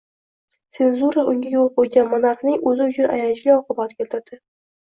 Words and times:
Senzura 0.77 1.25
unga 1.33 1.51
yo‘l 1.55 1.69
qo‘ygan 1.75 2.09
monarxning 2.15 2.57
o‘zi 2.73 2.89
uchun 2.93 3.15
ayanchli 3.19 3.55
oqibat 3.61 3.95
keltirdi. 4.01 4.43